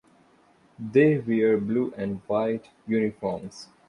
[0.79, 3.67] They wear blue and white uniforms.